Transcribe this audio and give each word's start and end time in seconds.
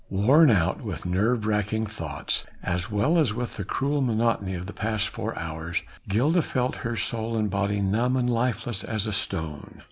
Worn 0.09 0.49
out 0.49 0.81
with 0.81 1.05
nerve 1.05 1.45
racking 1.45 1.85
thoughts, 1.85 2.43
as 2.63 2.89
well 2.89 3.19
as 3.19 3.35
with 3.35 3.57
the 3.57 3.63
cruel 3.63 4.01
monotony 4.01 4.55
of 4.55 4.65
the 4.65 4.73
past 4.73 5.09
four 5.09 5.37
hours, 5.37 5.83
Gilda 6.09 6.41
felt 6.41 6.77
her 6.77 6.95
soul 6.95 7.37
and 7.37 7.51
body 7.51 7.81
numb 7.81 8.17
and 8.17 8.27
lifeless 8.27 8.83
as 8.83 9.05
a 9.05 9.13
stone. 9.13 9.79